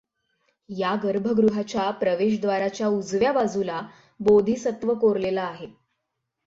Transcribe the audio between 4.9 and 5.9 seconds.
कोरलेला आहे.